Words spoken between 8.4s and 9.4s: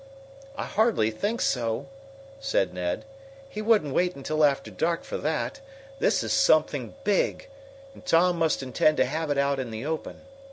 intend to have it